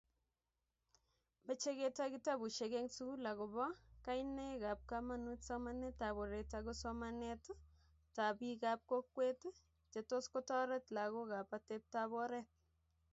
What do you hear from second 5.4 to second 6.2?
somaneetab